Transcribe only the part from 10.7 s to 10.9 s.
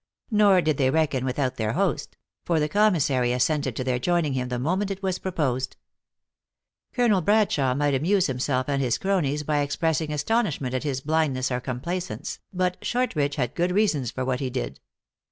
at